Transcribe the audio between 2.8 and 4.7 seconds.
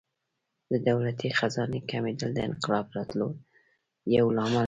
راتلو یو لامل و.